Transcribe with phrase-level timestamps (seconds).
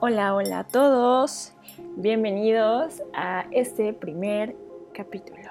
[0.00, 1.52] Hola, hola a todos.
[1.96, 4.54] Bienvenidos a este primer
[4.94, 5.50] capítulo.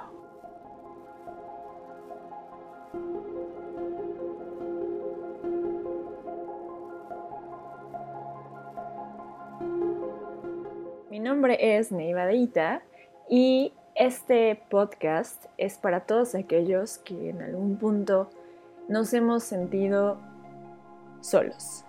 [11.10, 12.84] Mi nombre es Neiva Deita
[13.30, 18.30] y este podcast es para todos aquellos que en algún punto
[18.88, 20.18] nos hemos sentido
[21.20, 21.84] solos.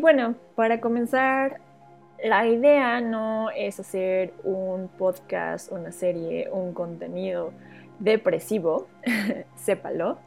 [0.00, 1.60] Bueno, para comenzar,
[2.24, 7.52] la idea no es hacer un podcast, una serie, un contenido
[7.98, 8.88] depresivo,
[9.54, 10.18] sépalo,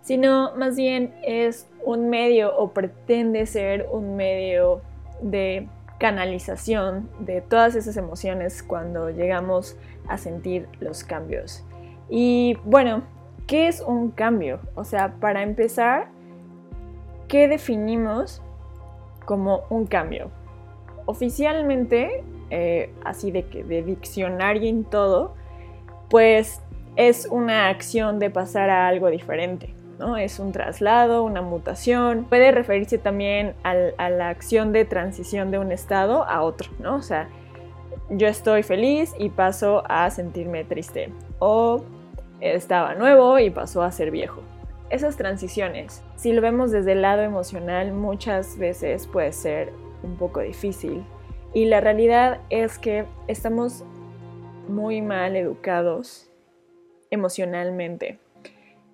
[0.00, 4.80] sino más bien es un medio o pretende ser un medio
[5.20, 11.64] de canalización de todas esas emociones cuando llegamos a sentir los cambios.
[12.08, 13.02] Y bueno,
[13.46, 14.60] ¿qué es un cambio?
[14.74, 16.08] O sea, para empezar,
[17.26, 18.42] ¿qué definimos
[19.28, 20.30] como un cambio?
[21.04, 25.34] Oficialmente, eh, así de que de diccionario en todo,
[26.08, 26.62] pues
[26.96, 29.74] es una acción de pasar a algo diferente.
[29.98, 30.16] ¿no?
[30.16, 32.24] Es un traslado, una mutación.
[32.24, 36.96] Puede referirse también a la acción de transición de un estado a otro, ¿no?
[36.96, 37.28] O sea,
[38.08, 41.12] yo estoy feliz y paso a sentirme triste.
[41.38, 41.84] O
[42.40, 44.40] estaba nuevo y pasó a ser viejo.
[44.90, 49.70] Esas transiciones, si lo vemos desde el lado emocional, muchas veces puede ser
[50.02, 51.04] un poco difícil.
[51.52, 53.84] Y la realidad es que estamos
[54.66, 56.30] muy mal educados
[57.10, 58.18] emocionalmente.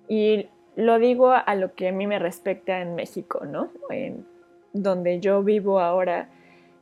[0.09, 3.69] Y lo digo a lo que a mí me respecta en México, ¿no?
[3.89, 4.25] En
[4.73, 6.27] donde yo vivo ahora,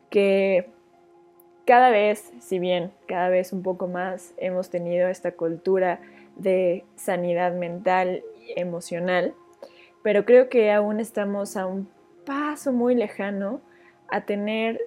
[0.09, 0.69] que
[1.66, 6.00] cada vez, si bien cada vez un poco más hemos tenido esta cultura
[6.36, 8.23] de sanidad mental
[8.55, 9.33] emocional,
[10.02, 11.89] pero creo que aún estamos a un
[12.25, 13.62] paso muy lejano
[14.09, 14.81] a tener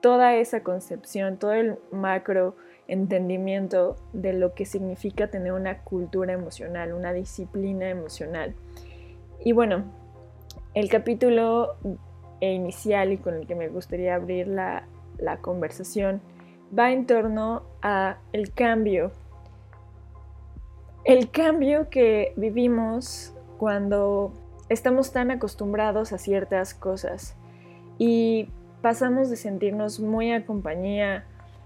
[0.00, 2.56] toda esa concepción, todo el macro
[2.88, 8.54] entendimiento de lo que significa tener una cultura emocional, una disciplina emocional.
[9.44, 9.84] Y bueno,
[10.74, 11.76] el capítulo
[12.40, 14.86] inicial y con el que me gustaría abrir la,
[15.18, 16.20] la conversación
[16.76, 19.12] va en torno a el cambio.
[21.06, 24.32] El cambio que vivimos cuando
[24.68, 27.36] estamos tan acostumbrados a ciertas cosas
[27.96, 28.48] y
[28.82, 31.24] pasamos de sentirnos muy a compañía,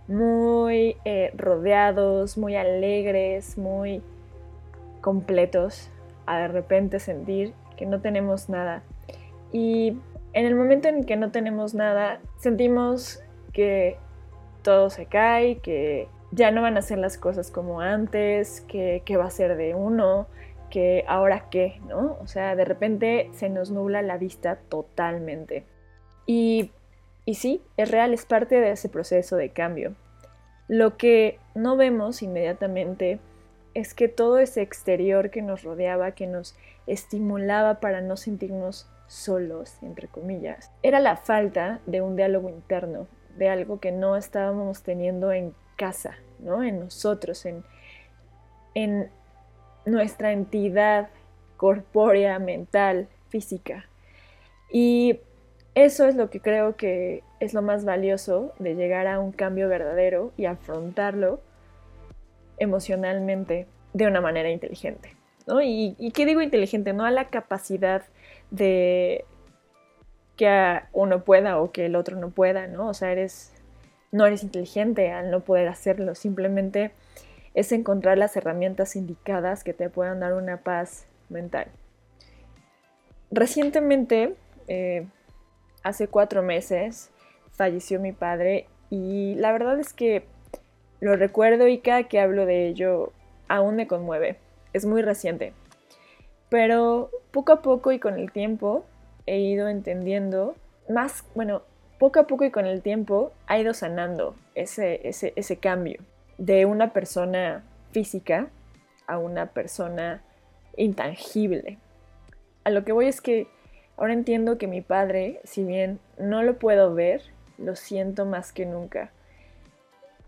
[0.09, 4.03] muy eh, rodeados, muy alegres, muy
[5.01, 5.89] completos,
[6.27, 8.83] a de repente sentir que no tenemos nada.
[9.53, 9.97] Y
[10.34, 13.22] en el momento en que no tenemos nada, sentimos
[13.55, 13.97] que
[14.61, 19.24] todo se cae, que ya no van a ser las cosas como antes, que, va
[19.24, 20.26] a ser de uno,
[20.70, 22.16] que ahora qué, ¿no?
[22.20, 25.64] O sea, de repente se nos nubla la vista totalmente.
[26.26, 26.70] Y
[27.30, 29.94] y sí, es real, es parte de ese proceso de cambio.
[30.66, 33.20] Lo que no vemos inmediatamente
[33.74, 36.56] es que todo ese exterior que nos rodeaba, que nos
[36.88, 43.48] estimulaba para no sentirnos solos, entre comillas, era la falta de un diálogo interno, de
[43.48, 46.62] algo que no estábamos teniendo en casa, ¿no?
[46.62, 47.64] En nosotros, en,
[48.74, 49.08] en
[49.86, 51.08] nuestra entidad
[51.56, 53.86] corpórea, mental, física.
[54.70, 55.20] Y
[55.74, 59.68] eso es lo que creo que es lo más valioso de llegar a un cambio
[59.68, 61.41] verdadero y afrontarlo
[62.58, 65.16] emocionalmente de una manera inteligente.
[65.47, 65.62] ¿no?
[65.62, 66.92] Y, qué digo inteligente?
[66.92, 68.02] No a la capacidad
[68.50, 69.24] de
[70.36, 72.88] que uno pueda o que el otro no pueda, ¿no?
[72.88, 73.52] O sea, eres,
[74.12, 76.93] no eres inteligente al no poder hacerlo, simplemente
[77.54, 81.66] es encontrar las herramientas indicadas que te puedan dar una paz mental.
[83.31, 84.34] Recientemente,
[84.69, 85.06] eh,
[85.82, 87.10] hace cuatro meses
[87.53, 90.25] falleció mi padre y la verdad es que
[91.00, 93.12] lo recuerdo y cada que hablo de ello
[93.48, 94.39] aún me conmueve.
[94.72, 95.53] Es muy reciente.
[96.48, 98.84] Pero poco a poco y con el tiempo
[99.27, 100.57] he ido entendiendo
[100.89, 101.62] más, bueno,
[102.00, 106.02] poco a poco y con el tiempo ha ido sanando ese, ese, ese cambio
[106.36, 107.62] de una persona
[107.92, 108.48] física
[109.06, 110.22] a una persona
[110.76, 111.78] intangible.
[112.64, 113.47] A lo que voy es que
[114.00, 117.20] Ahora entiendo que mi padre, si bien no lo puedo ver,
[117.58, 119.10] lo siento más que nunca.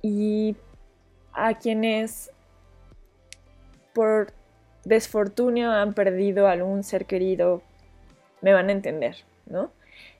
[0.02, 0.56] Y
[1.32, 2.30] a quienes
[3.94, 4.34] por
[4.84, 7.62] desfortunio han perdido algún ser querido,
[8.42, 9.16] me van a entender,
[9.46, 9.72] ¿no?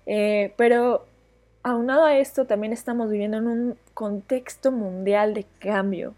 [0.06, 1.04] Eh, pero
[1.62, 6.14] aunado a esto, también estamos viviendo en un contexto mundial de cambio.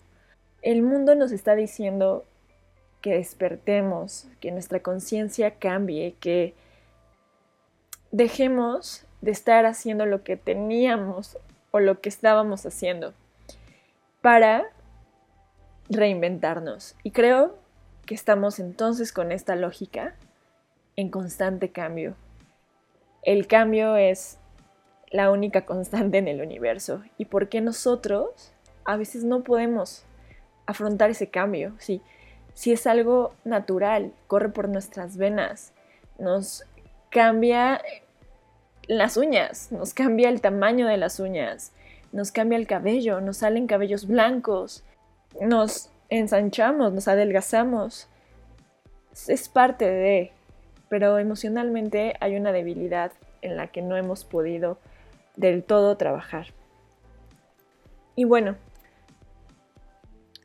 [0.63, 2.25] el mundo nos está diciendo
[3.03, 6.55] que despertemos, que nuestra conciencia cambie, que
[8.13, 11.37] dejemos de estar haciendo lo que teníamos
[11.71, 13.13] o lo que estábamos haciendo
[14.23, 14.71] para
[15.91, 16.97] reinventarnos.
[17.03, 17.59] Y creo
[18.07, 20.15] que estamos entonces con esta lógica
[20.97, 22.15] en constante cambio.
[23.23, 24.39] El cambio es
[25.15, 27.05] la única constante en el universo.
[27.19, 28.53] ¿Y por qué nosotros
[28.85, 30.05] a veces no podemos
[30.67, 31.73] afrontar ese cambio?
[31.79, 32.03] Sí,
[32.53, 35.73] si es algo natural, corre por nuestras venas,
[36.19, 36.65] nos
[37.11, 37.81] cambia
[38.89, 41.71] las uñas, nos cambia el tamaño de las uñas,
[42.11, 44.83] nos cambia el cabello, nos salen cabellos blancos,
[45.41, 48.09] nos ensanchamos, nos adelgazamos.
[49.29, 50.33] Es parte de,
[50.89, 53.13] pero emocionalmente hay una debilidad
[53.43, 54.77] en la que no hemos podido
[55.37, 56.49] del todo trabajar.
[58.17, 58.57] Y bueno,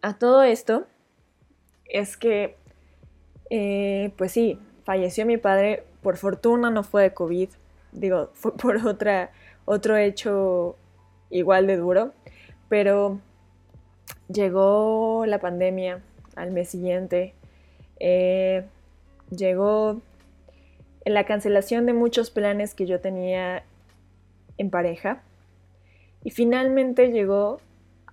[0.01, 0.87] a todo esto
[1.85, 2.55] es que,
[3.49, 7.49] eh, pues sí, falleció mi padre, por fortuna no fue de COVID,
[7.91, 9.31] digo, fue por otra,
[9.65, 10.75] otro hecho
[11.29, 12.13] igual de duro,
[12.69, 13.19] pero
[14.27, 16.01] llegó la pandemia
[16.35, 17.33] al mes siguiente,
[17.99, 18.65] eh,
[19.29, 20.01] llegó
[21.05, 23.63] la cancelación de muchos planes que yo tenía
[24.59, 25.23] en pareja
[26.23, 27.59] y finalmente llegó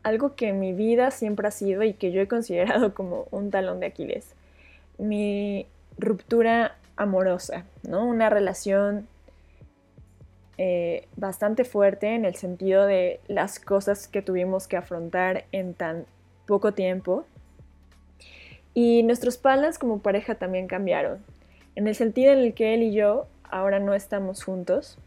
[0.02, 3.50] algo que en mi vida siempre ha sido y que yo he considerado como un
[3.50, 4.32] talón de Aquiles,
[4.98, 5.66] mi
[5.98, 8.06] ruptura amorosa, ¿no?
[8.06, 9.08] Una relación
[10.58, 16.06] eh, bastante fuerte en el sentido de las cosas que tuvimos que afrontar en tan
[16.46, 17.26] poco tiempo.
[18.72, 21.18] Y nuestros planes como pareja también cambiaron,
[21.74, 24.98] en el sentido en el que él y yo ahora no estamos juntos,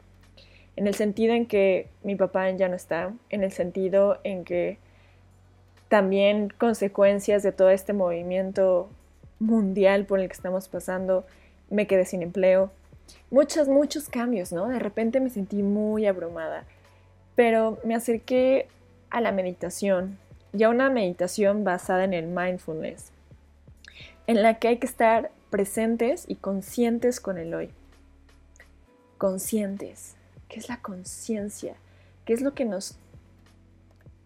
[0.80, 4.78] en el sentido en que mi papá ya no está, en el sentido en que
[5.90, 8.88] también consecuencias de todo este movimiento
[9.40, 11.26] mundial por el que estamos pasando,
[11.70, 12.72] me quedé sin empleo.
[13.30, 14.70] Muchos, muchos cambios, ¿no?
[14.70, 16.64] De repente me sentí muy abrumada,
[17.36, 18.68] pero me acerqué
[19.10, 20.18] a la meditación
[20.54, 23.12] y a una meditación basada en el mindfulness,
[24.28, 27.70] en la que hay que estar presentes y conscientes con el hoy.
[29.18, 30.16] Conscientes.
[30.50, 31.76] ¿Qué es la conciencia?
[32.26, 32.98] ¿Qué es lo que nos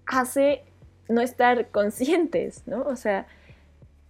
[0.07, 0.63] hace
[1.09, 2.83] no estar conscientes, ¿no?
[2.83, 3.27] O sea,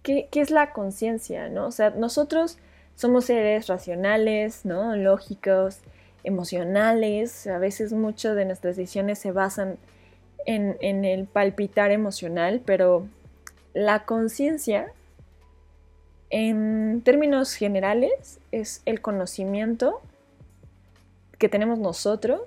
[0.02, 1.66] ¿qué, es la conciencia, ¿no?
[1.66, 2.58] O sea, nosotros
[2.94, 4.94] somos seres racionales, ¿no?
[4.96, 5.80] Lógicos,
[6.22, 9.76] emocionales, a veces muchas de nuestras decisiones se basan
[10.46, 13.08] en, en el palpitar emocional, pero
[13.74, 14.92] la conciencia,
[16.30, 20.00] en términos generales, es el conocimiento
[21.44, 22.40] que tenemos nosotros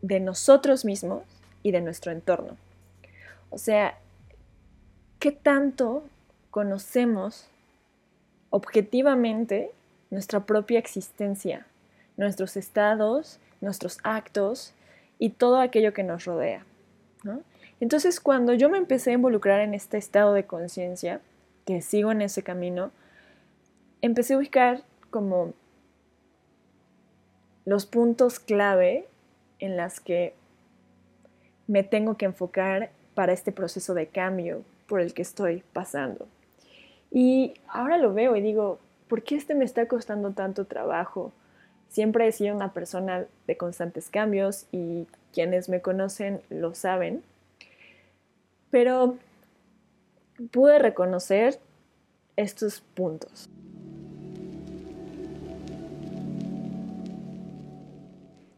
[0.00, 1.24] de nosotros mismos
[1.64, 2.56] y de nuestro entorno.
[3.50, 3.98] O sea,
[5.18, 6.04] ¿qué tanto
[6.52, 7.48] conocemos
[8.50, 9.72] objetivamente
[10.10, 11.66] nuestra propia existencia,
[12.16, 14.72] nuestros estados, nuestros actos
[15.18, 16.64] y todo aquello que nos rodea?
[17.80, 21.20] Entonces, cuando yo me empecé a involucrar en este estado de conciencia,
[21.66, 22.92] que sigo en ese camino,
[24.00, 25.54] empecé a ubicar como
[27.64, 29.06] los puntos clave
[29.58, 30.34] en las que
[31.66, 36.26] me tengo que enfocar para este proceso de cambio por el que estoy pasando.
[37.10, 38.78] Y ahora lo veo y digo,
[39.08, 41.32] ¿por qué este me está costando tanto trabajo?
[41.88, 47.22] Siempre he sido una persona de constantes cambios y quienes me conocen lo saben,
[48.70, 49.16] pero
[50.50, 51.58] pude reconocer
[52.36, 53.48] estos puntos.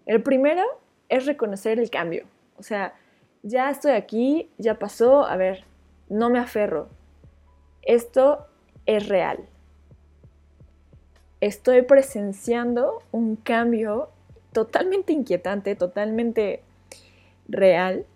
[0.07, 0.63] El primero
[1.09, 2.27] es reconocer el cambio,
[2.59, 2.95] o sea,
[3.43, 5.65] ya estoy aquí, ya pasó, a ver,
[6.09, 6.89] no me aferro.
[7.83, 8.47] Esto
[8.87, 9.39] es real.
[11.41, 14.09] Estoy presenciando un cambio
[14.53, 16.63] totalmente inquietante, totalmente
[17.49, 18.07] real,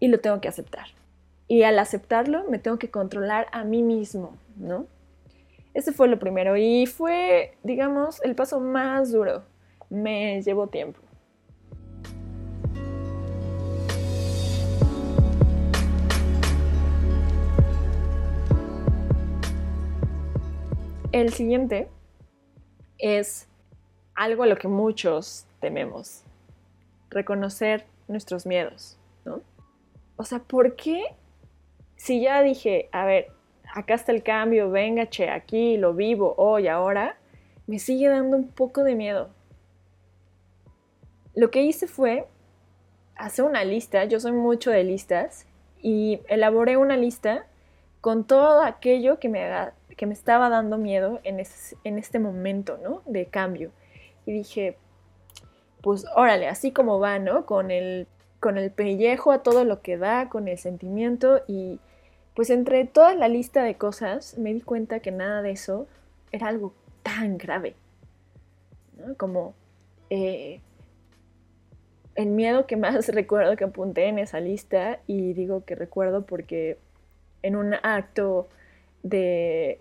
[0.00, 0.86] y lo tengo que aceptar.
[1.46, 4.86] Y al aceptarlo, me tengo que controlar a mí mismo, ¿no?
[5.74, 9.44] Ese fue lo primero y fue, digamos, el paso más duro.
[9.92, 10.98] Me llevó tiempo.
[21.12, 21.90] El siguiente
[22.96, 23.46] es
[24.14, 26.24] algo a lo que muchos tememos,
[27.10, 28.96] reconocer nuestros miedos,
[29.26, 29.42] ¿no?
[30.16, 31.02] O sea, ¿por qué
[31.96, 33.26] si ya dije, a ver,
[33.74, 37.18] acá está el cambio, venga, che, aquí lo vivo hoy, ahora,
[37.66, 39.28] me sigue dando un poco de miedo?
[41.34, 42.26] Lo que hice fue
[43.16, 45.46] hacer una lista, yo soy mucho de listas,
[45.82, 47.46] y elaboré una lista
[48.00, 49.50] con todo aquello que me,
[49.96, 51.42] que me estaba dando miedo en,
[51.84, 53.02] en este momento, ¿no?
[53.06, 53.72] De cambio.
[54.26, 54.76] Y dije,
[55.82, 57.44] pues órale, así como va, ¿no?
[57.44, 58.06] Con el,
[58.40, 61.80] con el pellejo a todo lo que da, con el sentimiento y
[62.34, 65.86] pues entre toda la lista de cosas me di cuenta que nada de eso
[66.30, 66.72] era algo
[67.02, 67.74] tan grave.
[69.16, 69.54] Como
[70.08, 70.60] eh,
[72.14, 76.78] el miedo que más recuerdo que apunté en esa lista, y digo que recuerdo porque
[77.42, 78.48] en un acto
[79.02, 79.78] de,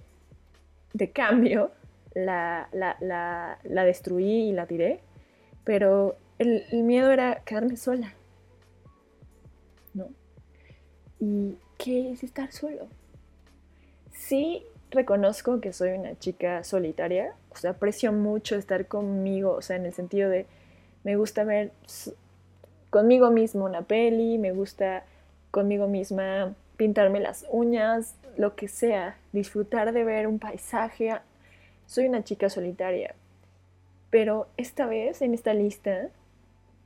[0.94, 1.72] de cambio
[2.14, 5.00] la, la, destruí y la tiré,
[5.64, 8.14] pero el, el miedo era quedarme sola.
[9.94, 10.08] ¿No?
[11.20, 12.88] Y qué es estar solo.
[14.12, 19.78] Sí reconozco que soy una chica solitaria, o sea, aprecio mucho estar conmigo, o sea,
[19.78, 20.46] en el sentido de
[21.04, 21.72] me gusta ver
[22.92, 25.06] conmigo mismo una peli, me gusta
[25.50, 31.14] conmigo misma pintarme las uñas, lo que sea, disfrutar de ver un paisaje.
[31.88, 33.16] Soy una chica solitaria,
[34.12, 36.10] pero esta vez en esta lista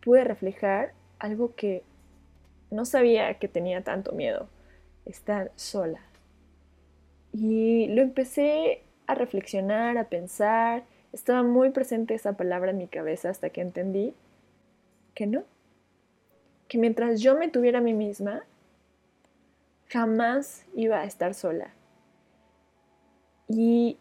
[0.01, 1.83] pude reflejar algo que
[2.71, 4.47] no sabía que tenía tanto miedo
[5.05, 6.00] estar sola.
[7.33, 10.83] Y lo empecé a reflexionar, a pensar.
[11.13, 14.13] Estaba muy presente esa palabra en mi cabeza hasta que entendí
[15.13, 15.43] que no.
[16.67, 18.43] Que mientras yo me tuviera a mí misma,
[19.89, 21.74] jamás iba a estar sola.
[23.48, 23.98] Y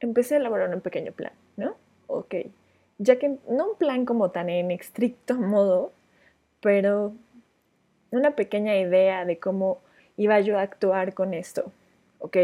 [0.00, 1.76] empecé a elaborar un pequeño plan, ¿no?
[2.06, 2.34] Ok.
[2.98, 5.92] Ya que no un plan como tan en estricto modo,
[6.60, 7.12] pero
[8.10, 9.80] una pequeña idea de cómo
[10.16, 11.72] iba yo a actuar con esto.
[12.20, 12.36] Ok,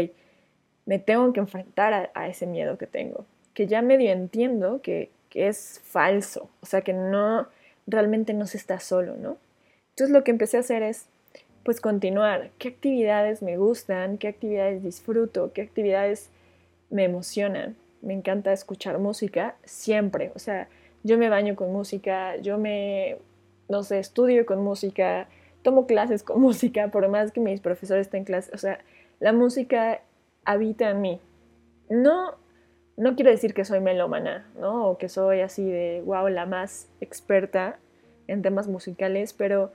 [0.85, 5.47] me tengo que enfrentar a, ese miedo que tengo, que ya medio entiendo que, que
[5.47, 7.47] es falso, o sea, que no,
[7.87, 9.37] realmente no se está solo, ¿no?
[9.91, 11.05] Entonces lo que empecé a hacer es,
[11.63, 12.51] pues, continuar.
[12.59, 14.17] ¿Qué actividades me gustan?
[14.17, 15.51] ¿Qué actividades disfruto?
[15.53, 16.29] ¿Qué actividades
[16.89, 17.77] me emocionan?
[18.01, 20.67] Me encanta escuchar música siempre, o sea,
[21.03, 23.17] yo me baño con música, yo me,
[23.69, 25.27] no sé, estudio con música,
[25.61, 28.79] tomo clases con música, por más que mis profesores estén en clase, o sea,
[29.19, 30.01] la música
[30.43, 31.19] habita en mí.
[31.89, 32.35] No,
[32.97, 34.89] no quiero decir que soy melómana, ¿no?
[34.89, 37.79] O que soy así de, wow, la más experta
[38.27, 39.71] en temas musicales, pero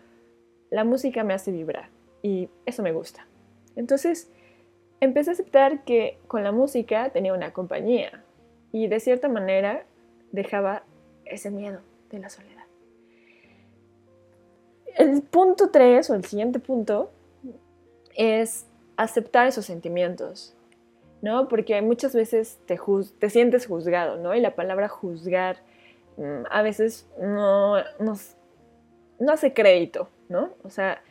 [0.70, 1.88] la música me hace vibrar
[2.22, 3.26] y eso me gusta.
[3.74, 4.30] Entonces,
[5.00, 8.24] empecé a aceptar que con la música tenía una compañía
[8.72, 9.84] y de cierta manera
[10.32, 10.84] dejaba
[11.24, 11.80] ese miedo
[12.10, 12.66] de la soledad
[14.96, 17.10] el punto 3 o el siguiente punto
[18.16, 20.55] es aceptar esos sentimientos,
[21.22, 21.48] ¿no?
[21.48, 22.78] Porque muchas veces te,
[23.18, 24.34] te sientes juzgado, ¿no?
[24.34, 25.58] Y la palabra juzgar
[26.16, 30.50] mm, a veces no, no hace crédito, ¿no?
[30.62, 31.02] O sea,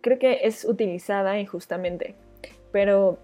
[0.00, 2.14] creo que es utilizada injustamente,
[2.72, 3.18] pero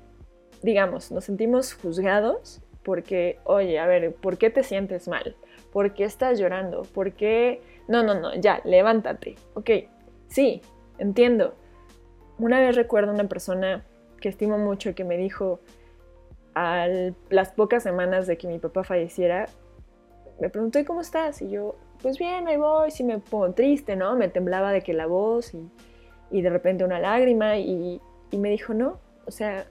[0.63, 5.37] digamos, nos sentimos juzgados porque, oye, a ver, ¿por qué te sientes mal?
[5.73, 6.83] ¿Por qué estás llorando?
[6.83, 9.37] ¿Por qué no, no, no, ya, levántate.
[9.55, 9.71] Ok,
[10.29, 10.63] sí,
[10.99, 11.55] entiendo.
[12.39, 13.85] Una vez recuerdo una persona
[14.21, 15.61] que estimo mucho que me dijo
[16.55, 16.87] a
[17.31, 19.47] las pocas semanas de que mi papá falleciera,
[20.41, 21.43] me preguntó, ¿y cómo estás?
[21.43, 24.17] Y yo, pues bien, ahí voy, sí me pongo triste, ¿no?
[24.17, 25.71] Me temblaba de que la voz y,
[26.43, 29.67] de repente una lágrima y, y me dijo, no, o sea,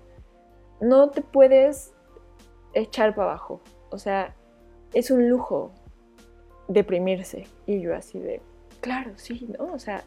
[0.80, 1.94] no te puedes
[2.74, 4.34] echar para abajo, o sea,
[4.94, 5.72] es un lujo,
[6.68, 7.48] deprimirse.
[7.66, 8.42] Y yo así de,
[8.82, 9.74] claro, sí, ¿no?
[9.74, 10.04] O sea,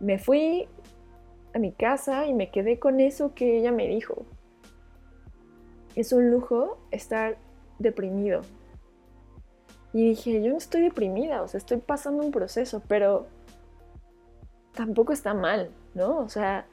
[0.00, 0.68] me fui
[1.54, 4.24] a mi casa y me quedé con eso que ella me dijo.
[5.98, 7.38] Es un lujo estar
[7.80, 8.42] deprimido.
[9.92, 13.26] Y dije, yo no estoy deprimida, o sea, estoy pasando un proceso, pero
[14.74, 16.18] tampoco está mal, ¿no?
[16.18, 16.66] O sea,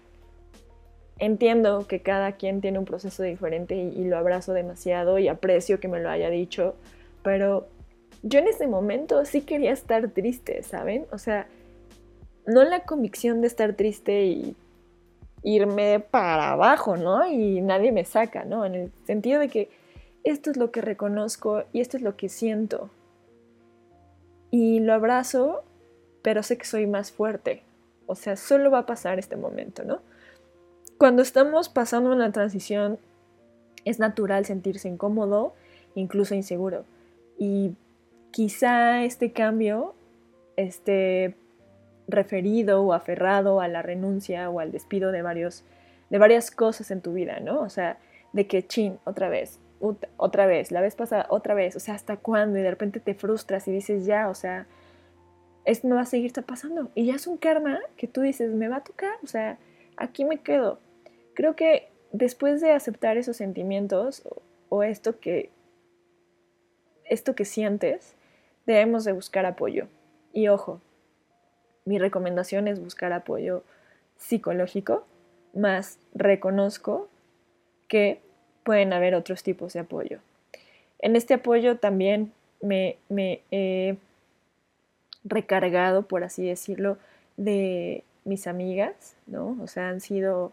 [1.18, 5.88] entiendo que cada quien tiene un proceso diferente y, lo abrazo demasiado y aprecio que
[5.88, 6.76] me lo haya dicho,
[7.24, 7.66] pero
[8.22, 11.08] yo en ese momento sí quería estar triste, ¿saben?
[11.12, 11.48] O sea,
[12.46, 14.56] no la convicción de estar triste y
[15.46, 17.26] irme para abajo, ¿no?
[17.32, 18.66] Y nadie me saca, ¿no?
[18.66, 19.70] En el sentido de que
[20.24, 22.90] esto es lo que reconozco y esto es lo que siento.
[24.50, 25.64] Y lo abrazo,
[26.24, 27.62] pero sé que soy más fuerte.
[28.08, 30.00] O sea, solo va a pasar este momento, ¿no?
[30.98, 32.98] Cuando estamos pasando una transición,
[33.84, 35.54] es natural sentirse incómodo,
[35.94, 36.86] incluso inseguro.
[37.38, 37.76] Y
[38.32, 39.94] quizá este cambio
[40.56, 41.36] esté
[42.08, 45.64] referido o aferrado a la renuncia o al despido de, varios,
[46.10, 47.62] de varias cosas en tu vida, ¿no?
[47.62, 47.98] O sea,
[48.34, 49.60] de que, chin, otra vez,
[50.18, 52.58] otra vez, la vez pasada, otra vez, o sea, ¿hasta cuándo?
[52.58, 54.68] Y de repente te frustras y dices, ya, o sea,
[55.66, 56.90] esto me va a seguir pasando.
[56.96, 59.58] Y ya es un karma que tú dices, me va a tocar, o sea,
[59.98, 60.80] aquí me quedo.
[61.34, 64.24] Creo que después de aceptar esos sentimientos
[64.70, 65.50] o, esto que
[67.06, 68.16] esto que sientes,
[68.66, 69.88] debemos de buscar apoyo.
[70.34, 70.82] Y ojo,
[71.86, 73.64] mi recomendación es buscar apoyo
[74.18, 75.06] psicológico,
[75.54, 77.08] más reconozco
[77.88, 78.20] que
[78.64, 80.20] pueden haber otros tipos de apoyo.
[81.00, 82.98] En este apoyo también me,
[83.52, 83.98] he
[85.24, 86.98] recargado, por así decirlo,
[87.38, 89.58] de mis amigas, ¿no?
[89.62, 90.52] O sea, han sido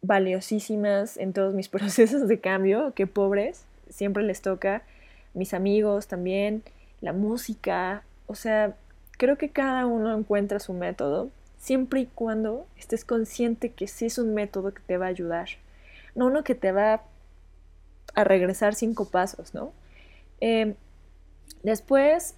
[0.00, 4.82] valiosísimas en todos mis procesos de cambio, qué pobres, siempre les toca,
[5.34, 6.62] mis amigos también,
[7.00, 8.76] la música, o sea,
[9.18, 14.16] creo que cada uno encuentra su método, siempre y cuando estés consciente que sí es
[14.16, 15.48] un método que te va a ayudar,
[16.14, 17.02] no uno que te va
[18.14, 19.72] a regresar cinco pasos, ¿no?
[20.40, 20.74] Eh,
[21.62, 22.36] después,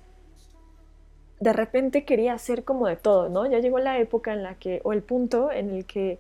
[1.39, 3.47] de repente quería hacer como de todo, ¿no?
[3.49, 6.19] Ya llegó la época en la que, o el punto en el que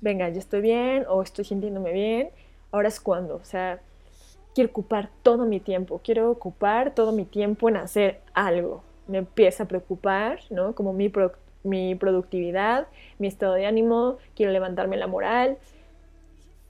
[0.00, 2.30] venga, ya estoy bien o estoy sintiéndome bien,
[2.72, 3.80] ahora es cuando, o sea,
[4.54, 8.82] quiero ocupar todo mi tiempo, quiero ocupar todo mi tiempo en hacer algo.
[9.10, 10.74] Me empieza a preocupar, ¿no?
[10.74, 11.12] Como mi,
[11.64, 12.86] mi productividad,
[13.18, 15.58] mi estado de ánimo, quiero levantarme la moral,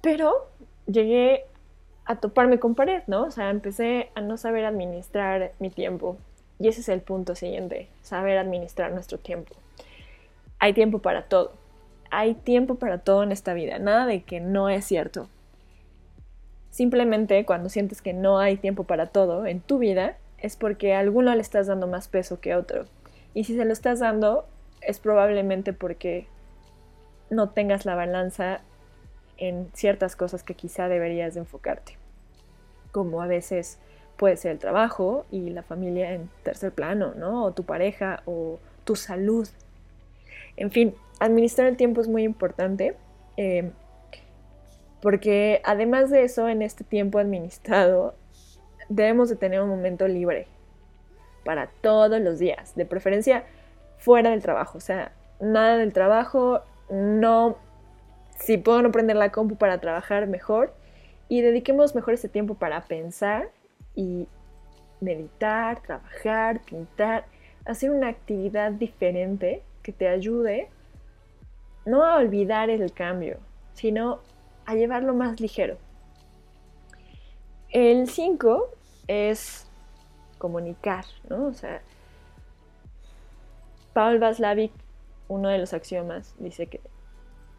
[0.00, 0.48] pero
[0.86, 1.44] llegué
[2.06, 3.24] a toparme con pared, ¿no?
[3.24, 6.16] O sea, empecé a no saber administrar mi tiempo.
[6.58, 9.54] Y ese es el punto siguiente, saber administrar nuestro tiempo.
[10.58, 11.52] Hay tiempo para todo
[12.10, 15.28] hay tiempo para todo en esta vida, nada de que no es cierto.
[16.70, 21.00] Simplemente cuando sientes que no hay tiempo para todo en tu vida, es porque a
[21.00, 22.86] alguno le estás dando más peso que a otro.
[23.34, 24.46] Y si se lo estás dando,
[24.80, 26.26] es probablemente porque
[27.28, 28.60] no tengas la balanza
[29.36, 31.96] en ciertas cosas que quizá deberías de enfocarte.
[32.92, 33.78] Como a veces
[34.16, 37.44] puede ser el trabajo y la familia en tercer plano, ¿no?
[37.44, 39.48] O tu pareja o tu salud.
[40.56, 42.96] En fin, administrar el tiempo es muy importante.
[43.36, 43.70] Eh,
[45.00, 48.14] porque además de eso, en este tiempo administrado,
[48.90, 50.46] debemos de tener un momento libre
[51.44, 53.44] para todos los días, de preferencia
[53.96, 57.56] fuera del trabajo, o sea, nada del trabajo, no,
[58.38, 60.74] si puedo no prender la compu para trabajar mejor
[61.28, 63.50] y dediquemos mejor ese tiempo para pensar
[63.94, 64.28] y
[65.00, 67.24] meditar, trabajar, pintar,
[67.64, 70.68] hacer una actividad diferente que te ayude
[71.86, 73.38] no a olvidar el cambio,
[73.74, 74.20] sino
[74.66, 75.78] a llevarlo más ligero.
[77.70, 78.68] El 5
[79.10, 79.66] es
[80.38, 81.46] comunicar, ¿no?
[81.46, 81.82] O sea,
[83.92, 84.70] Paul Vaslavic,
[85.26, 86.80] uno de los axiomas, dice que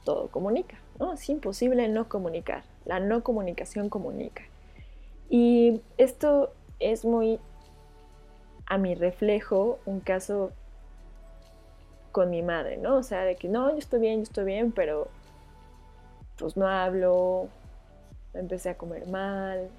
[0.06, 1.12] todo comunica, ¿no?
[1.12, 2.64] Es imposible no comunicar.
[2.86, 4.44] La no comunicación comunica.
[5.30, 7.38] Y esto es muy
[8.66, 10.54] a mi reflejo un caso
[12.14, 12.96] con mi madre, ¿no?
[12.96, 15.10] O sea, de que no, yo estoy bien, yo estoy bien, pero
[16.38, 17.50] pues no hablo,
[18.34, 19.70] empecé a comer mal.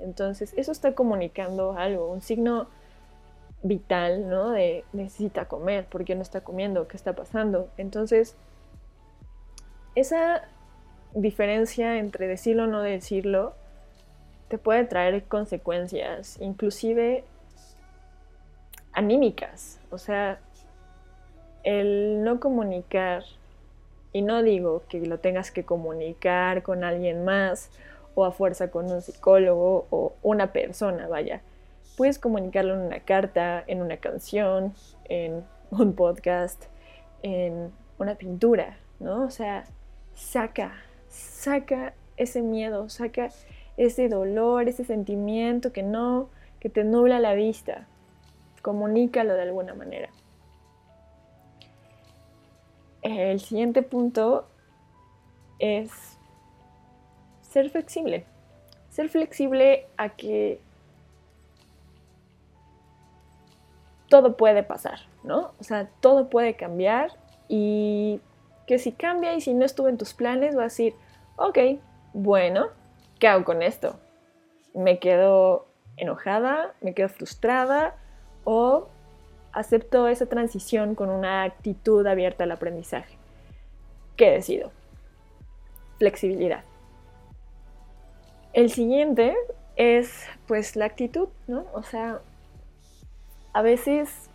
[0.00, 2.68] Entonces, eso está comunicando algo, un signo
[3.62, 4.50] vital, ¿no?
[4.50, 6.88] De necesita comer, ¿por qué no está comiendo?
[6.88, 7.68] ¿Qué está pasando?
[7.76, 8.36] Entonces,
[9.94, 10.42] esa
[11.14, 13.54] diferencia entre decirlo o no decirlo
[14.48, 17.24] te puede traer consecuencias, inclusive
[18.92, 19.78] anímicas.
[19.90, 20.40] O sea,
[21.64, 23.24] el no comunicar,
[24.12, 27.70] y no digo que lo tengas que comunicar con alguien más
[28.18, 31.40] o a fuerza con un psicólogo o una persona, vaya.
[31.96, 36.64] Puedes comunicarlo en una carta, en una canción, en un podcast,
[37.22, 39.22] en una pintura, ¿no?
[39.22, 39.66] O sea,
[40.16, 40.72] saca,
[41.08, 43.28] saca ese miedo, saca
[43.76, 46.28] ese dolor, ese sentimiento que no,
[46.58, 47.86] que te nubla la vista.
[48.62, 50.10] Comunícalo de alguna manera.
[53.02, 54.48] El siguiente punto
[55.60, 56.17] es
[57.48, 58.24] ser flexible.
[58.90, 60.60] Ser flexible a que
[64.08, 65.52] todo puede pasar, ¿no?
[65.58, 67.12] O sea, todo puede cambiar
[67.48, 68.20] y
[68.66, 70.94] que si cambia y si no estuvo en tus planes, vas a decir,
[71.36, 71.58] ok,
[72.14, 72.68] bueno,
[73.18, 73.98] ¿qué hago con esto?
[74.74, 76.74] ¿Me quedo enojada?
[76.80, 77.94] ¿Me quedo frustrada?
[78.44, 78.88] ¿O
[79.52, 83.16] acepto esa transición con una actitud abierta al aprendizaje.
[84.16, 84.70] ¿Qué decido?
[85.98, 86.62] Flexibilidad.
[88.52, 89.36] El siguiente
[89.76, 91.66] es pues la actitud, ¿no?
[91.72, 92.20] O sea,
[93.52, 94.28] a veces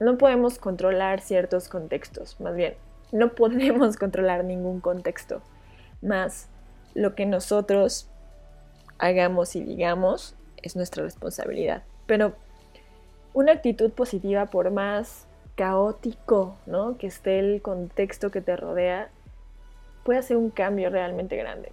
[0.00, 2.74] no podemos controlar ciertos contextos, más bien,
[3.12, 5.42] no podemos controlar ningún contexto,
[6.02, 6.48] más
[6.94, 8.08] lo que nosotros
[8.98, 11.82] hagamos y digamos es nuestra responsabilidad.
[12.06, 12.34] Pero
[13.34, 16.96] una actitud positiva por más caótico ¿no?
[16.98, 19.10] que esté el contexto que te rodea,
[20.06, 21.72] puede hacer un cambio realmente grande.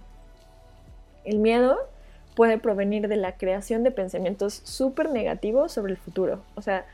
[1.24, 1.78] El miedo
[2.34, 6.40] puede provenir de la creación de pensamientos súper negativos sobre el futuro.
[6.56, 6.84] O sea,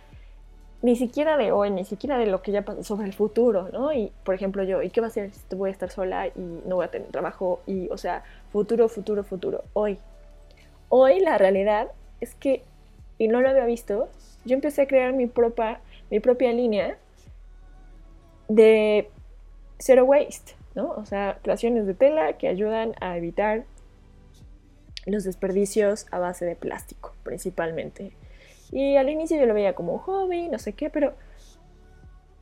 [0.83, 3.91] ni siquiera de hoy, ni siquiera de lo que ya pasó, sobre el futuro, ¿no?
[3.91, 6.33] Y, por ejemplo, yo, ¿y qué va a ser si voy a estar sola y
[6.37, 7.63] no voy a tener trabajo?
[7.67, 8.23] Y, o sea,
[8.53, 9.99] futuro, futuro, futuro, hoy.
[10.91, 11.89] Hoy la realidad
[12.21, 12.63] es que,
[13.17, 14.11] y no lo había visto,
[14.45, 16.99] yo empecé a crear mi propia, mi propia línea
[18.49, 19.09] de
[19.79, 20.91] zero waste, ¿no?
[20.91, 23.65] O sea, creaciones de tela que ayudan a evitar
[25.07, 28.13] los desperdicios a base de plástico, principalmente.
[28.71, 31.15] Y al inicio yo lo veía como un hobby, no sé qué, pero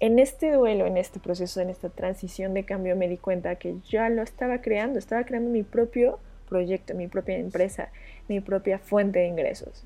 [0.00, 3.76] en este duelo, en este proceso, en esta transición de cambio me di cuenta que
[3.88, 7.90] ya lo estaba creando, estaba creando mi propio proyecto, mi propia empresa,
[8.28, 9.84] mi propia fuente de ingresos.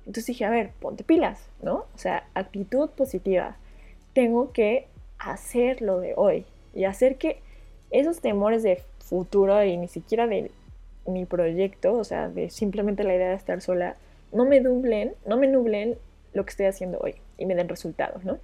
[0.00, 1.86] Entonces dije, a ver, ponte pilas, ¿no?
[1.94, 3.56] O sea, actitud positiva.
[4.14, 7.40] Tengo que hacer lo de hoy y hacer que
[7.92, 10.50] esos temores de futuro y ni siquiera de
[11.06, 13.96] mi proyecto, o sea, de simplemente la idea de estar sola,
[14.32, 15.98] no me nublen, no me nublen
[16.32, 18.38] lo que estoy haciendo hoy y me den resultados, ¿no?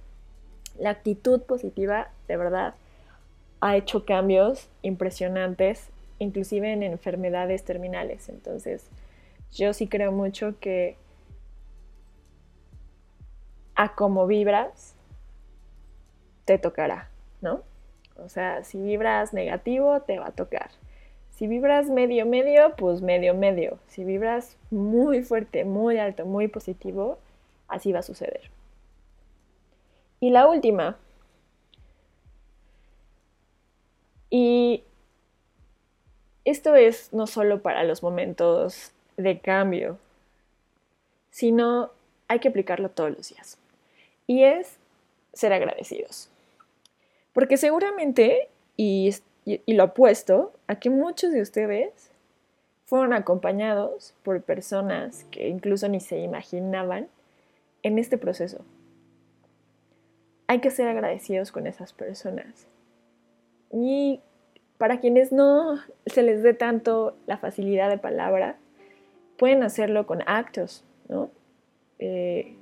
[0.77, 2.75] La actitud positiva, de verdad,
[3.59, 8.29] ha hecho cambios impresionantes, inclusive en enfermedades terminales.
[8.29, 8.85] Entonces,
[9.51, 10.95] yo sí creo mucho que
[13.75, 14.93] a como vibras,
[16.45, 17.09] te tocará,
[17.41, 17.61] ¿no?
[18.23, 20.69] O sea, si vibras negativo, te va a tocar.
[21.31, 23.79] Si vibras medio medio, pues medio medio.
[23.87, 27.17] Si vibras muy fuerte, muy alto, muy positivo,
[27.67, 28.51] así va a suceder.
[30.19, 30.97] Y la última.
[34.29, 34.83] Y
[36.43, 39.97] esto es no solo para los momentos de cambio,
[41.31, 41.91] sino
[42.27, 43.57] hay que aplicarlo todos los días.
[44.27, 44.77] Y es
[45.33, 46.29] ser agradecidos.
[47.33, 49.11] Porque seguramente, y
[49.45, 52.11] y, lo apuesto a que muchos de ustedes
[52.85, 57.07] fueron acompañados por personas que incluso ni se imaginaban
[57.83, 58.63] en este proceso.
[60.47, 62.67] Hay que ser agradecidos con esas personas.
[63.71, 64.21] Y
[64.77, 68.57] para quienes no se les dé tanto la facilidad de palabra,
[69.37, 71.29] pueden hacerlo con actos, ¿no?
[71.99, 72.55] Eh,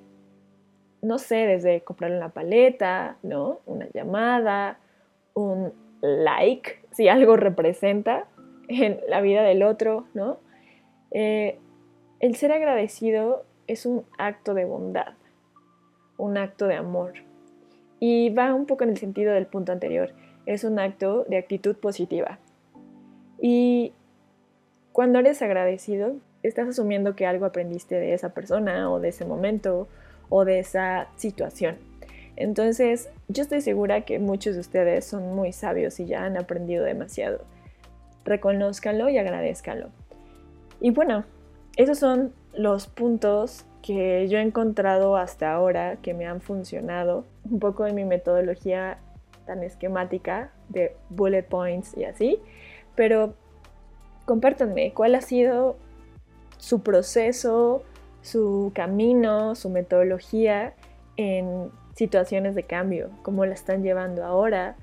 [1.08, 3.62] no sé, desde comprar una paleta, ¿no?
[3.66, 4.78] Una llamada,
[5.34, 8.26] un like, si algo representa
[8.68, 10.38] en la vida del otro, ¿no?
[11.12, 11.58] Eh,
[12.20, 15.14] el ser agradecido es un acto de bondad,
[16.18, 17.14] un acto de amor.
[18.00, 20.12] Y va un poco en el sentido del punto anterior,
[20.46, 22.38] es un acto de actitud positiva.
[23.42, 23.94] Y
[24.92, 29.88] cuando eres agradecido, estás asumiendo que algo aprendiste de esa persona o de ese momento
[30.30, 31.78] o de esa situación.
[32.36, 36.86] Entonces, yo estoy segura que muchos de ustedes son muy sabios y ya han aprendido
[36.86, 37.44] demasiado.
[38.26, 39.90] Reconózcanlo y agradezcanlo.
[40.80, 41.26] Y bueno,
[41.76, 47.60] esos son los puntos que yo he encontrado hasta ahora que me han funcionado un
[47.60, 49.00] poco en mi metodología
[49.46, 52.40] tan esquemática de bullet points y así,
[52.96, 53.34] pero
[54.26, 55.78] compártanme cuál ha sido
[56.58, 57.84] su proceso,
[58.28, 60.74] su camino, su metodología
[61.16, 64.76] en situaciones de cambio, cómo la están llevando ahora,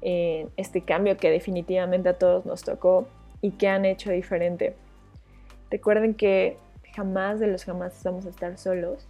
[0.00, 3.06] eh, este cambio que definitivamente a todos nos tocó
[3.40, 4.74] y que han hecho diferente.
[5.70, 6.56] Recuerden que
[6.96, 9.06] jamás de los jamás vamos a estar solos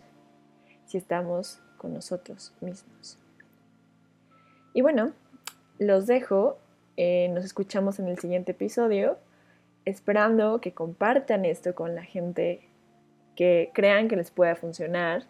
[0.86, 3.18] si estamos con nosotros mismos.
[4.74, 5.12] Y bueno,
[5.78, 6.58] los dejo,
[6.96, 9.18] eh, nos escuchamos en el siguiente episodio,
[9.84, 12.67] esperando que compartan esto con la gente
[13.38, 15.22] que crean que les pueda funcionar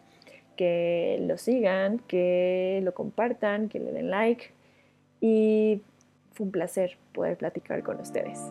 [0.56, 4.46] que lo sigan, que lo compartan, que le den like.
[5.20, 5.82] Y
[6.32, 8.50] fue un placer poder platicar con ustedes.